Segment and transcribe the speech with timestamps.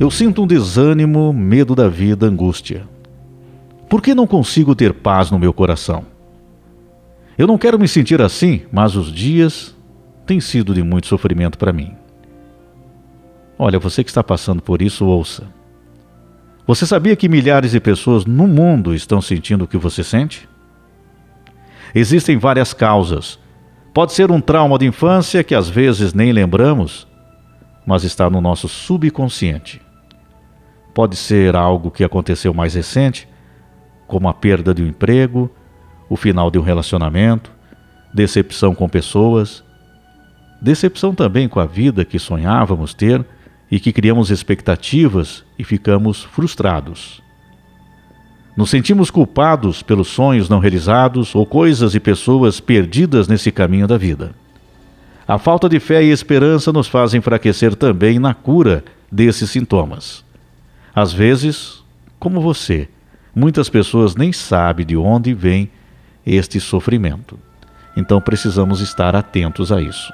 [0.00, 2.88] Eu sinto um desânimo, medo da vida, angústia.
[3.86, 6.06] Por que não consigo ter paz no meu coração?
[7.36, 9.76] Eu não quero me sentir assim, mas os dias
[10.24, 11.94] têm sido de muito sofrimento para mim.
[13.58, 15.46] Olha, você que está passando por isso, ouça.
[16.66, 20.48] Você sabia que milhares de pessoas no mundo estão sentindo o que você sente?
[21.94, 23.38] Existem várias causas.
[23.92, 27.06] Pode ser um trauma de infância que às vezes nem lembramos,
[27.84, 29.89] mas está no nosso subconsciente.
[30.94, 33.28] Pode ser algo que aconteceu mais recente,
[34.06, 35.50] como a perda de um emprego,
[36.08, 37.52] o final de um relacionamento,
[38.12, 39.62] decepção com pessoas,
[40.60, 43.24] decepção também com a vida que sonhávamos ter
[43.70, 47.22] e que criamos expectativas e ficamos frustrados.
[48.56, 53.96] Nos sentimos culpados pelos sonhos não realizados ou coisas e pessoas perdidas nesse caminho da
[53.96, 54.34] vida.
[55.26, 60.24] A falta de fé e esperança nos faz enfraquecer também na cura desses sintomas.
[60.94, 61.84] Às vezes,
[62.18, 62.88] como você,
[63.34, 65.70] muitas pessoas nem sabem de onde vem
[66.26, 67.38] este sofrimento.
[67.96, 70.12] Então precisamos estar atentos a isso.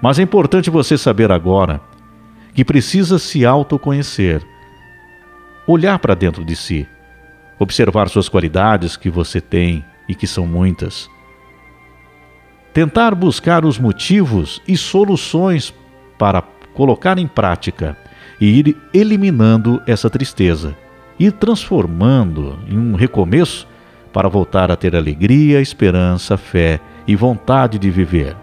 [0.00, 1.80] Mas é importante você saber agora
[2.54, 4.42] que precisa se autoconhecer,
[5.66, 6.86] olhar para dentro de si,
[7.58, 11.08] observar suas qualidades que você tem e que são muitas.
[12.72, 15.74] Tentar buscar os motivos e soluções
[16.18, 16.42] para
[16.74, 17.96] colocar em prática
[18.40, 20.74] e ir eliminando essa tristeza,
[21.18, 23.68] ir transformando em um recomeço
[24.12, 28.36] para voltar a ter alegria, esperança, fé e vontade de viver.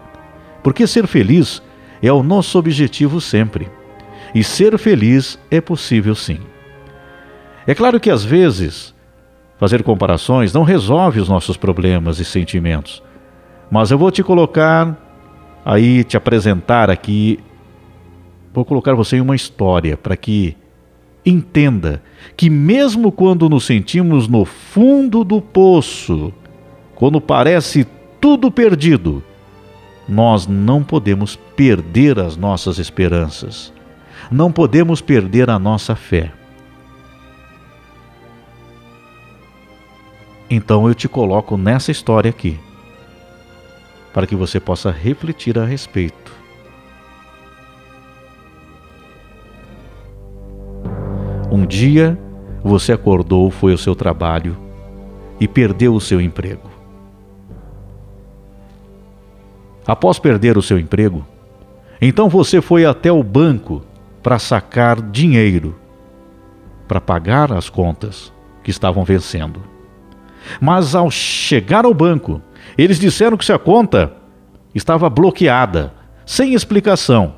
[0.62, 1.62] Porque ser feliz
[2.02, 3.68] é o nosso objetivo sempre.
[4.34, 6.38] E ser feliz é possível sim.
[7.66, 8.94] É claro que às vezes
[9.58, 13.02] fazer comparações não resolve os nossos problemas e sentimentos.
[13.70, 14.96] Mas eu vou te colocar
[15.64, 17.40] aí, te apresentar aqui,
[18.58, 20.56] vou colocar você em uma história para que
[21.24, 22.02] entenda
[22.36, 26.32] que, mesmo quando nos sentimos no fundo do poço,
[26.94, 27.86] quando parece
[28.20, 29.22] tudo perdido,
[30.08, 33.72] nós não podemos perder as nossas esperanças
[34.30, 36.32] não podemos perder a nossa fé.
[40.50, 42.58] Então eu te coloco nessa história aqui,
[44.12, 46.27] para que você possa refletir a respeito.
[51.58, 52.16] Um dia
[52.62, 54.56] você acordou, foi ao seu trabalho
[55.40, 56.70] e perdeu o seu emprego.
[59.84, 61.26] Após perder o seu emprego,
[62.00, 63.82] então você foi até o banco
[64.22, 65.74] para sacar dinheiro
[66.86, 68.32] para pagar as contas
[68.62, 69.60] que estavam vencendo.
[70.60, 72.40] Mas ao chegar ao banco,
[72.78, 74.12] eles disseram que sua conta
[74.72, 75.92] estava bloqueada,
[76.24, 77.34] sem explicação.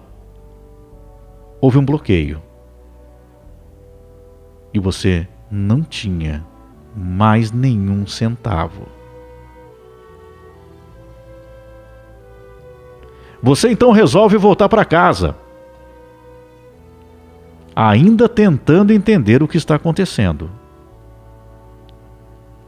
[1.58, 2.49] Houve um bloqueio.
[4.72, 6.44] E você não tinha
[6.94, 8.86] mais nenhum centavo.
[13.42, 15.34] Você então resolve voltar para casa
[17.74, 20.50] ainda tentando entender o que está acontecendo.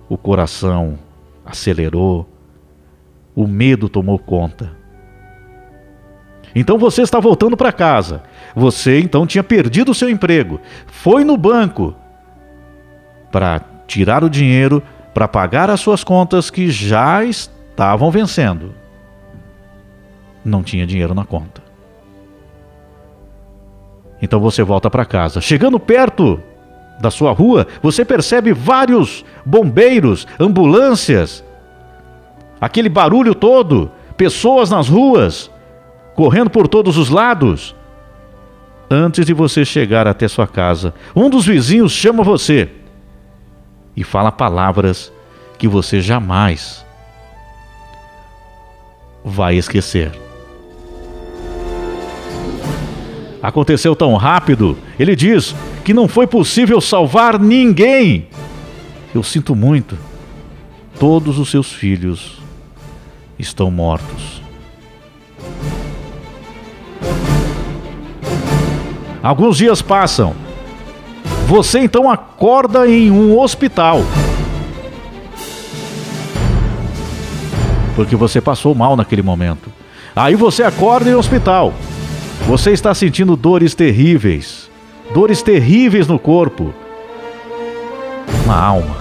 [0.09, 0.99] O coração
[1.45, 2.27] acelerou,
[3.35, 4.82] o medo tomou conta.
[6.55, 8.23] Então você está voltando para casa.
[8.55, 10.61] Você então tinha perdido o seu emprego.
[10.87, 11.95] Foi no banco
[13.31, 14.83] para tirar o dinheiro
[15.15, 18.75] para pagar as suas contas que já estavam vencendo.
[20.45, 21.63] Não tinha dinheiro na conta.
[24.21, 25.41] Então você volta para casa.
[25.41, 26.41] Chegando perto
[27.01, 31.45] da sua rua, você percebe vários bombeiros, ambulâncias,
[32.61, 35.51] aquele barulho todo, pessoas nas ruas,
[36.15, 37.75] correndo por todos os lados.
[38.91, 42.69] Antes de você chegar até sua casa, um dos vizinhos chama você
[43.97, 45.13] e fala palavras
[45.59, 46.85] que você jamais
[49.25, 50.13] vai esquecer.
[53.43, 55.55] Aconteceu tão rápido, ele diz
[55.85, 58.29] que não foi possível salvar ninguém.
[59.15, 59.99] Eu sinto muito.
[60.99, 62.41] Todos os seus filhos
[63.39, 64.42] estão mortos.
[69.23, 70.35] Alguns dias passam.
[71.47, 74.01] Você então acorda em um hospital.
[77.95, 79.71] Porque você passou mal naquele momento.
[80.17, 81.73] Aí você acorda em um hospital.
[82.49, 84.69] Você está sentindo dores terríveis,
[85.15, 86.75] dores terríveis no corpo,
[88.47, 88.97] na alma.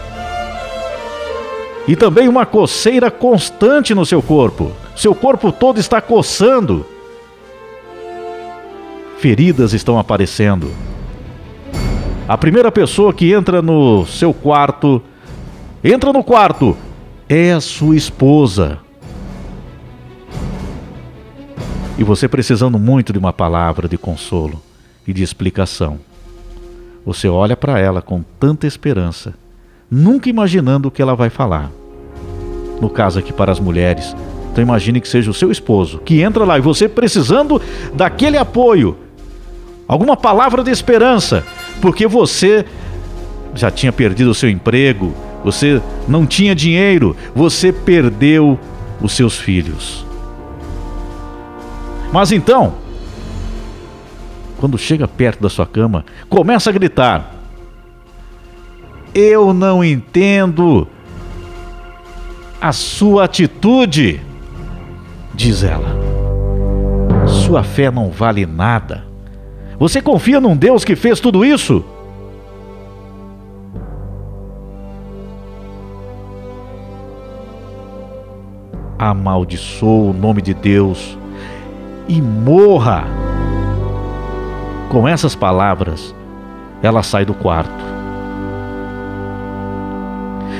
[1.87, 4.71] E também uma coceira constante no seu corpo.
[4.95, 6.85] Seu corpo todo está coçando.
[9.21, 10.71] Feridas estão aparecendo.
[12.27, 14.99] A primeira pessoa que entra no seu quarto,
[15.83, 16.75] entra no quarto,
[17.29, 18.79] é a sua esposa.
[21.99, 24.59] E você precisando muito de uma palavra de consolo
[25.07, 25.99] e de explicação.
[27.05, 29.35] Você olha para ela com tanta esperança,
[29.89, 31.69] nunca imaginando o que ela vai falar.
[32.81, 34.15] No caso aqui para as mulheres,
[34.51, 37.61] então imagine que seja o seu esposo que entra lá e você precisando
[37.93, 38.97] daquele apoio,
[39.91, 41.45] alguma palavra de esperança,
[41.81, 42.65] porque você
[43.53, 48.57] já tinha perdido o seu emprego, você não tinha dinheiro, você perdeu
[49.01, 50.05] os seus filhos.
[52.09, 52.75] Mas então,
[54.61, 57.35] quando chega perto da sua cama, começa a gritar:
[59.13, 60.87] Eu não entendo
[62.61, 64.21] a sua atitude,
[65.33, 65.99] diz ela.
[67.27, 69.10] Sua fé não vale nada.
[69.81, 71.83] Você confia num Deus que fez tudo isso?
[78.99, 81.17] Amaldiçoa o nome de Deus
[82.07, 83.07] e morra.
[84.87, 86.13] Com essas palavras,
[86.83, 87.83] ela sai do quarto.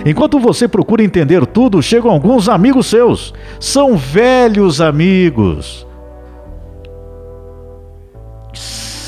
[0.04, 3.36] Enquanto você procura entender tudo, chegam alguns amigos seus.
[3.60, 5.86] São velhos amigos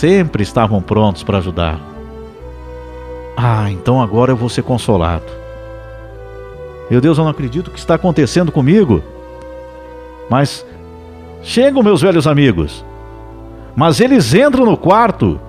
[0.03, 1.79] sempre estavam prontos para ajudar.
[3.38, 5.23] Ah, então agora eu vou ser consolado.
[6.91, 9.01] Meu Deus, eu não acredito que está acontecendo comigo.
[10.29, 10.65] Mas
[11.41, 12.83] chegam meus velhos amigos.
[13.77, 15.39] Mas eles entram no quarto,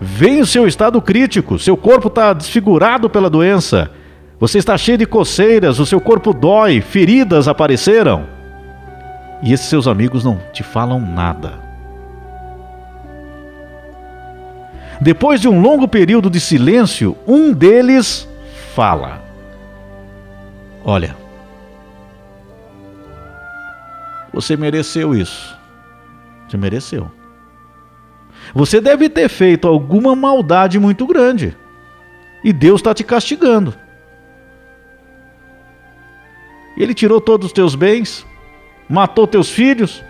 [0.00, 3.90] veem o seu estado crítico, seu corpo está desfigurado pela doença,
[4.40, 8.24] você está cheio de coceiras, o seu corpo dói, feridas apareceram.
[9.42, 11.67] E esses seus amigos não te falam nada.
[15.00, 18.28] Depois de um longo período de silêncio, um deles
[18.74, 19.22] fala:
[20.84, 21.16] Olha,
[24.32, 25.56] você mereceu isso.
[26.48, 27.10] Você mereceu.
[28.54, 31.56] Você deve ter feito alguma maldade muito grande.
[32.42, 33.74] E Deus está te castigando.
[36.76, 38.24] Ele tirou todos os teus bens,
[38.88, 40.02] matou teus filhos,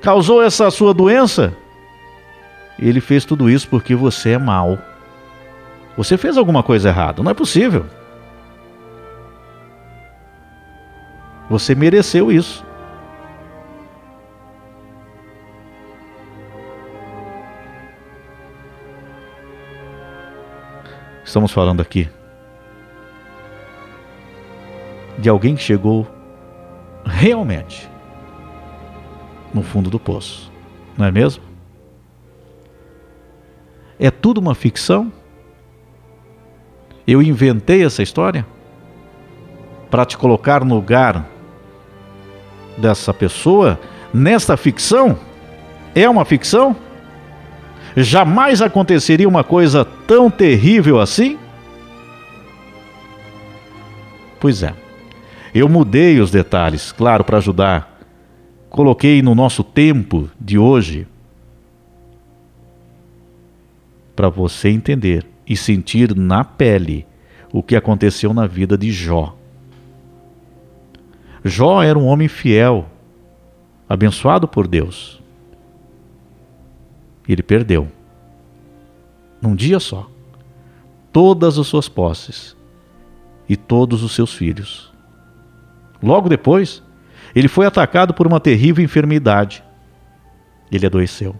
[0.00, 1.56] causou essa sua doença
[2.88, 4.78] ele fez tudo isso porque você é mau.
[5.96, 7.84] Você fez alguma coisa errada, não é possível.
[11.50, 12.64] Você mereceu isso.
[21.24, 22.08] Estamos falando aqui
[25.18, 26.08] de alguém que chegou
[27.04, 27.88] realmente
[29.52, 30.50] no fundo do poço,
[30.96, 31.49] não é mesmo?
[34.00, 35.12] É tudo uma ficção?
[37.06, 38.46] Eu inventei essa história
[39.90, 41.28] para te colocar no lugar
[42.78, 43.78] dessa pessoa
[44.12, 45.18] nesta ficção?
[45.94, 46.74] É uma ficção?
[47.94, 51.38] Jamais aconteceria uma coisa tão terrível assim?
[54.38, 54.72] Pois é.
[55.54, 58.00] Eu mudei os detalhes, claro, para ajudar.
[58.70, 61.06] Coloquei no nosso tempo de hoje
[64.20, 67.06] para você entender e sentir na pele
[67.50, 69.34] o que aconteceu na vida de Jó.
[71.42, 72.86] Jó era um homem fiel,
[73.88, 75.22] abençoado por Deus.
[77.26, 77.88] Ele perdeu,
[79.40, 80.06] num dia só,
[81.10, 82.54] todas as suas posses
[83.48, 84.92] e todos os seus filhos.
[86.02, 86.82] Logo depois,
[87.34, 89.64] ele foi atacado por uma terrível enfermidade.
[90.70, 91.34] Ele adoeceu.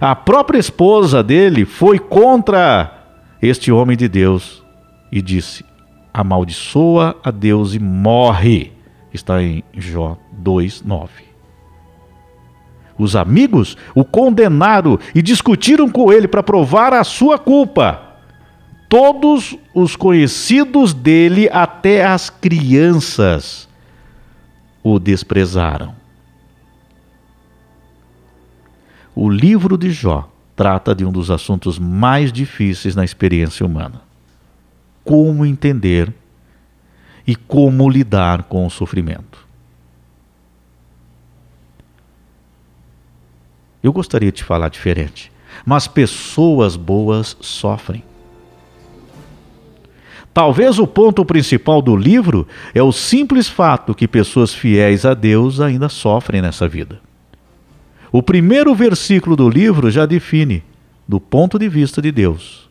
[0.00, 3.06] A própria esposa dele foi contra
[3.40, 4.62] este homem de Deus
[5.10, 5.64] e disse:
[6.12, 8.72] Amaldiçoa a Deus e morre.
[9.12, 11.08] Está em Jó 2:9.
[12.98, 18.02] Os amigos o condenaram e discutiram com ele para provar a sua culpa.
[18.90, 23.68] Todos os conhecidos dele, até as crianças,
[24.82, 25.99] o desprezaram.
[29.14, 34.02] O livro de Jó trata de um dos assuntos mais difíceis na experiência humana:
[35.04, 36.12] como entender
[37.26, 39.46] e como lidar com o sofrimento.
[43.82, 45.32] Eu gostaria de falar diferente,
[45.64, 48.04] mas pessoas boas sofrem.
[50.32, 55.60] Talvez o ponto principal do livro é o simples fato que pessoas fiéis a Deus
[55.60, 57.00] ainda sofrem nessa vida.
[58.12, 60.62] O primeiro versículo do livro já define:
[61.06, 62.68] do ponto de vista de Deus,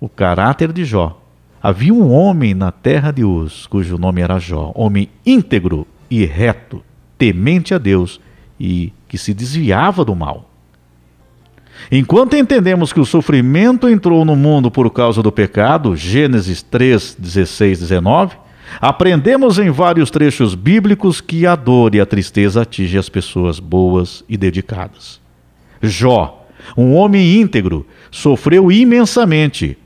[0.00, 1.22] o caráter de Jó.
[1.62, 6.82] Havia um homem na terra de Uz, cujo nome era Jó, homem íntegro e reto,
[7.18, 8.20] temente a Deus
[8.60, 10.48] e que se desviava do mal.
[11.90, 17.80] Enquanto entendemos que o sofrimento entrou no mundo por causa do pecado, Gênesis 3, 16,
[17.80, 18.36] 19,
[18.80, 24.24] aprendemos em vários trechos bíblicos que a dor e a tristeza atingem as pessoas boas
[24.28, 25.20] e dedicadas.
[25.82, 26.46] Jó,
[26.76, 29.76] um homem íntegro, sofreu imensamente.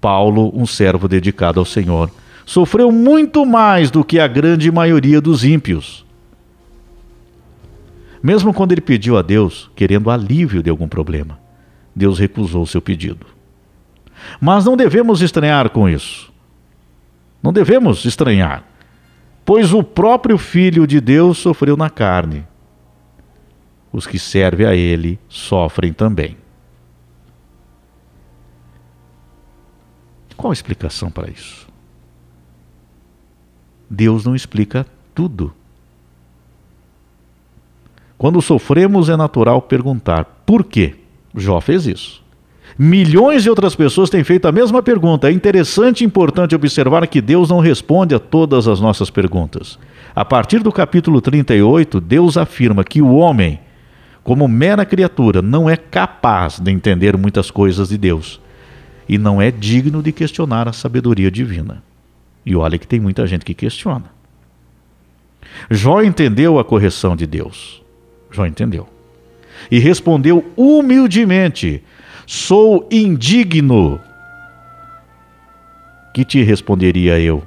[0.00, 2.10] Paulo, um servo dedicado ao Senhor,
[2.46, 6.04] sofreu muito mais do que a grande maioria dos ímpios.
[8.22, 11.38] Mesmo quando ele pediu a Deus, querendo alívio de algum problema,
[11.94, 13.26] Deus recusou seu pedido.
[14.40, 16.29] Mas não devemos estranhar com isso.
[17.42, 18.64] Não devemos estranhar,
[19.44, 22.46] pois o próprio Filho de Deus sofreu na carne.
[23.92, 26.36] Os que servem a Ele sofrem também.
[30.36, 31.68] Qual a explicação para isso?
[33.90, 35.52] Deus não explica tudo.
[38.16, 40.96] Quando sofremos, é natural perguntar por quê.
[41.34, 42.22] Jó fez isso.
[42.82, 45.28] Milhões de outras pessoas têm feito a mesma pergunta.
[45.28, 49.78] É interessante e importante observar que Deus não responde a todas as nossas perguntas.
[50.16, 53.60] A partir do capítulo 38, Deus afirma que o homem,
[54.24, 58.40] como mera criatura, não é capaz de entender muitas coisas de Deus
[59.06, 61.82] e não é digno de questionar a sabedoria divina.
[62.46, 64.06] E olha que tem muita gente que questiona.
[65.70, 67.82] Jó entendeu a correção de Deus.
[68.30, 68.88] Jó entendeu.
[69.70, 71.82] E respondeu humildemente:
[72.32, 74.00] Sou indigno.
[76.14, 77.42] Que te responderia eu?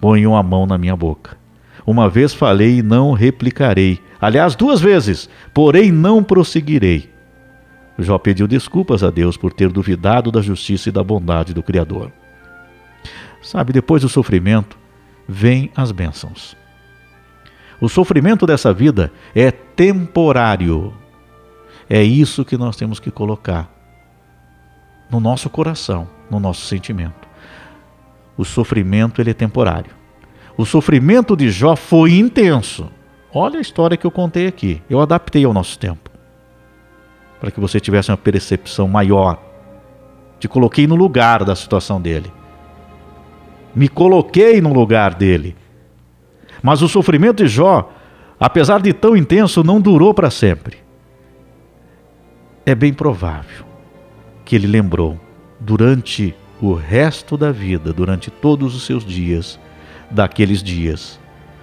[0.00, 1.36] Ponho a mão na minha boca.
[1.84, 4.00] Uma vez falei e não replicarei.
[4.20, 7.10] Aliás, duas vezes, porém não prosseguirei.
[7.98, 12.12] Jó pediu desculpas a Deus por ter duvidado da justiça e da bondade do Criador.
[13.42, 14.78] Sabe, depois do sofrimento,
[15.26, 16.56] vêm as bênçãos.
[17.80, 20.94] O sofrimento dessa vida é temporário.
[21.90, 23.71] É isso que nós temos que colocar
[25.12, 27.28] no nosso coração, no nosso sentimento.
[28.36, 29.90] O sofrimento ele é temporário.
[30.56, 32.90] O sofrimento de Jó foi intenso.
[33.32, 34.82] Olha a história que eu contei aqui.
[34.88, 36.10] Eu adaptei ao nosso tempo.
[37.38, 39.38] Para que você tivesse uma percepção maior.
[40.40, 42.32] Te coloquei no lugar da situação dele.
[43.74, 45.54] Me coloquei no lugar dele.
[46.62, 47.90] Mas o sofrimento de Jó,
[48.40, 50.78] apesar de tão intenso, não durou para sempre.
[52.64, 53.71] É bem provável
[54.52, 55.18] que ele lembrou,
[55.58, 59.58] durante o resto da vida, durante todos os seus dias,
[60.10, 61.18] daqueles dias,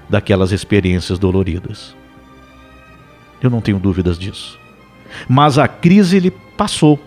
[0.10, 1.96] daquelas experiências doloridas.
[3.44, 4.60] Eu não tenho dúvidas disso.
[5.28, 7.00] Mas a crise ele passou.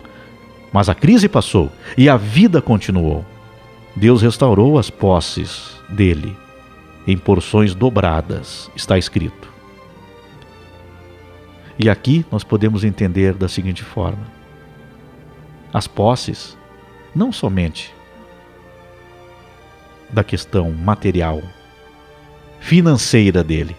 [0.71, 3.25] Mas a crise passou e a vida continuou.
[3.93, 6.33] Deus restaurou as posses dele
[7.05, 9.51] em porções dobradas, está escrito.
[11.77, 14.42] E aqui nós podemos entender da seguinte forma:
[15.73, 16.57] as posses,
[17.15, 17.93] não somente
[20.09, 21.41] da questão material,
[22.59, 23.75] financeira dele.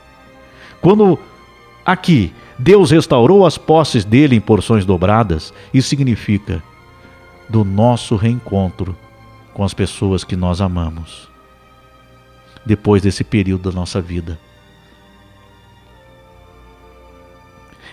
[0.80, 1.18] Quando
[1.86, 6.62] aqui Deus restaurou as posses dele em porções dobradas, isso significa
[7.48, 8.96] do nosso reencontro
[9.52, 11.28] com as pessoas que nós amamos
[12.66, 14.38] depois desse período da nossa vida.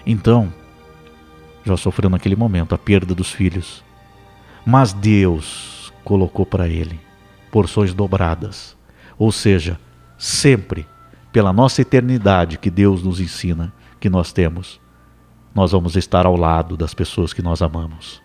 [0.06, 0.52] Então,
[1.64, 3.84] já sofreu naquele momento a perda dos filhos.
[4.66, 7.00] Mas Deus colocou para ele
[7.52, 8.78] porções dobradas.
[9.18, 9.80] Ou seja,
[10.18, 10.88] sempre,
[11.32, 14.80] pela nossa eternidade que Deus nos ensina que nós temos,
[15.54, 18.22] nós vamos estar ao lado das pessoas que nós amamos.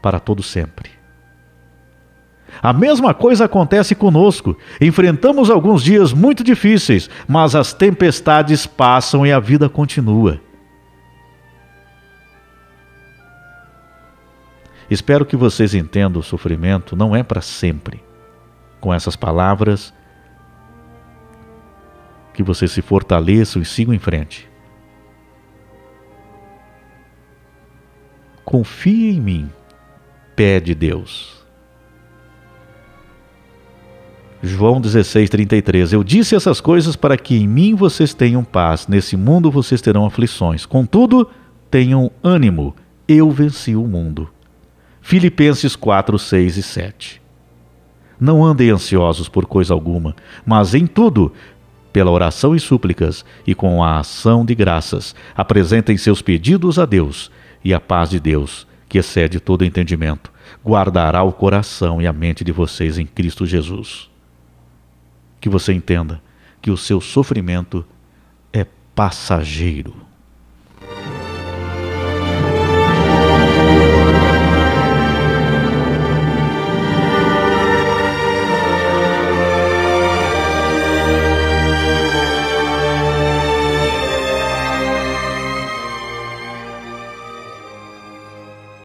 [0.00, 0.90] Para todo sempre.
[2.62, 4.56] A mesma coisa acontece conosco.
[4.80, 10.40] Enfrentamos alguns dias muito difíceis, mas as tempestades passam e a vida continua.
[14.90, 18.02] Espero que vocês entendam o sofrimento não é para sempre.
[18.80, 19.94] Com essas palavras,
[22.34, 24.48] que vocês se fortaleçam e sigam em frente.
[28.44, 29.50] Confie em mim,
[30.36, 31.42] pede Deus.
[34.42, 35.92] João 16, 33.
[35.94, 40.04] Eu disse essas coisas para que em mim vocês tenham paz, nesse mundo vocês terão
[40.04, 40.66] aflições.
[40.66, 41.30] Contudo,
[41.70, 42.76] tenham ânimo,
[43.08, 44.28] eu venci o mundo.
[45.06, 47.22] Filipenses 4, 6 e 7.
[48.18, 51.30] Não andem ansiosos por coisa alguma, mas em tudo,
[51.92, 57.30] pela oração e súplicas e com a ação de graças, apresentem seus pedidos a Deus,
[57.62, 60.32] E a paz de Deus, que excede todo entendimento,
[60.64, 64.08] guardará o coração e a mente de vocês em Cristo Jesus.
[65.38, 66.18] Que você entenda
[66.62, 67.84] que o seu sofrimento
[68.50, 69.94] é passageiro.